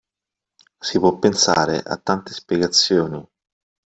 [0.79, 3.23] Si può pensare a tante spiegazioni!